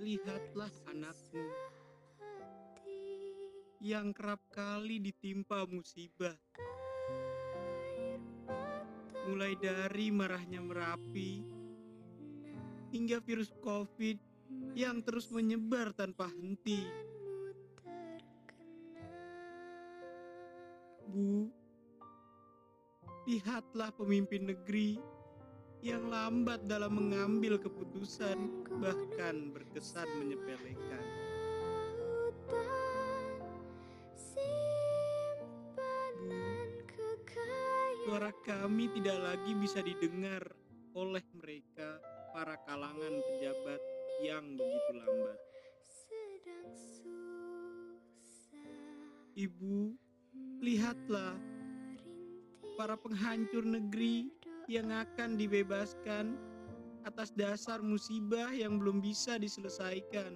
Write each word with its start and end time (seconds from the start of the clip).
lihatlah 0.00 0.72
anakmu 0.90 1.46
yang 3.84 4.16
kerap 4.16 4.40
kali 4.48 4.96
ditimpa 4.96 5.68
musibah. 5.68 6.34
Mulai 9.28 9.56
dari 9.60 10.08
marahnya 10.08 10.64
Merapi 10.64 11.44
hingga 12.92 13.20
virus 13.20 13.52
Covid 13.60 14.16
yang 14.72 15.04
terus 15.04 15.28
menyebar 15.28 15.92
tanpa 15.92 16.32
henti. 16.32 16.80
Bu, 21.12 21.52
lihatlah 23.28 23.92
pemimpin 23.92 24.48
negeri 24.48 25.13
yang 25.84 26.08
lambat 26.08 26.64
dalam 26.64 26.96
mengambil 26.96 27.60
keputusan, 27.60 28.64
bahkan 28.80 29.52
berkesan 29.52 30.08
menyepelekan. 30.16 31.04
Suara 38.08 38.32
kami 38.48 38.88
tidak 38.96 39.18
lagi 39.20 39.52
bisa 39.60 39.84
didengar 39.84 40.40
oleh 40.96 41.24
mereka, 41.36 42.00
para 42.32 42.56
kalangan 42.64 43.20
pejabat 43.20 43.80
yang 44.24 44.56
begitu 44.56 44.92
lambat. 44.96 45.38
Ibu, 49.36 49.78
lihatlah 50.64 51.36
para 52.80 52.96
penghancur 52.96 53.68
negeri 53.68 54.32
yang 54.68 54.88
akan 54.88 55.36
dibebaskan 55.36 56.34
atas 57.04 57.36
dasar 57.36 57.84
musibah 57.84 58.48
yang 58.56 58.80
belum 58.80 59.04
bisa 59.04 59.36
diselesaikan. 59.36 60.32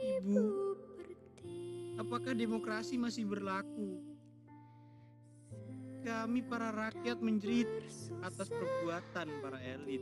Ibu, 0.00 0.48
apakah 2.00 2.32
demokrasi 2.32 2.96
masih 2.96 3.28
berlaku? 3.28 4.00
Kami 6.00 6.40
para 6.48 6.72
rakyat 6.72 7.20
menjerit 7.20 7.68
atas 8.24 8.48
perbuatan 8.48 9.28
para 9.44 9.60
elit. 9.60 10.00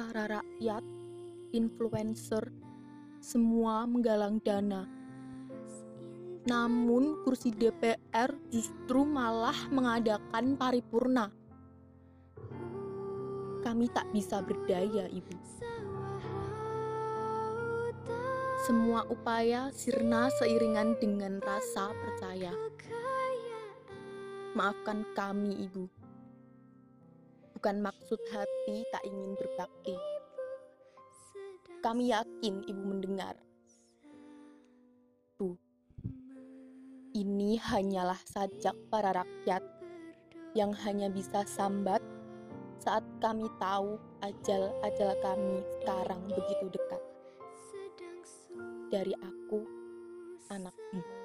Para 0.00 0.40
rakyat, 0.40 1.03
influencer, 1.54 2.50
semua 3.22 3.86
menggalang 3.86 4.42
dana. 4.42 4.90
Namun 6.44 7.24
kursi 7.24 7.54
DPR 7.54 8.34
justru 8.52 9.06
malah 9.06 9.56
mengadakan 9.72 10.60
paripurna. 10.60 11.32
Kami 13.64 13.88
tak 13.88 14.12
bisa 14.12 14.44
berdaya, 14.44 15.08
Ibu. 15.08 15.34
Semua 18.68 19.08
upaya 19.08 19.72
sirna 19.72 20.28
seiringan 20.36 21.00
dengan 21.00 21.40
rasa 21.40 21.96
percaya. 21.96 22.52
Maafkan 24.52 25.08
kami, 25.16 25.64
Ibu. 25.64 25.88
Bukan 27.56 27.80
maksud 27.80 28.20
hati 28.28 28.84
tak 28.92 29.00
ingin 29.08 29.32
berbakti. 29.40 30.13
Kami 31.84 32.08
yakin 32.08 32.64
Ibu 32.64 32.80
mendengar. 32.80 33.36
Bu, 35.36 35.52
ini 37.12 37.60
hanyalah 37.60 38.16
sajak 38.24 38.72
para 38.88 39.12
rakyat 39.12 39.60
yang 40.56 40.72
hanya 40.72 41.12
bisa 41.12 41.44
sambat 41.44 42.00
saat 42.80 43.04
kami 43.20 43.44
tahu 43.60 44.00
ajal-ajal 44.24 45.12
kami 45.20 45.60
sekarang 45.76 46.24
begitu 46.24 46.72
dekat. 46.72 47.02
Dari 48.88 49.12
aku, 49.20 49.60
anakmu. 50.48 51.23